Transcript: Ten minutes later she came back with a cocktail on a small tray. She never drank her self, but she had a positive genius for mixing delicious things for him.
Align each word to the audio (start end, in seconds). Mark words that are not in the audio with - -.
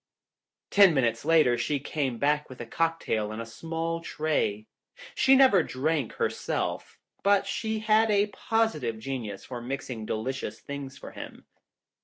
Ten 0.71 0.95
minutes 0.95 1.25
later 1.25 1.59
she 1.59 1.79
came 1.79 2.17
back 2.17 2.49
with 2.49 2.59
a 2.59 2.65
cocktail 2.65 3.29
on 3.29 3.39
a 3.39 3.45
small 3.45 4.01
tray. 4.01 4.65
She 5.13 5.35
never 5.35 5.61
drank 5.61 6.13
her 6.13 6.27
self, 6.27 6.97
but 7.21 7.45
she 7.45 7.77
had 7.77 8.09
a 8.09 8.25
positive 8.25 8.97
genius 8.97 9.45
for 9.45 9.61
mixing 9.61 10.07
delicious 10.07 10.59
things 10.59 10.97
for 10.97 11.11
him. 11.11 11.45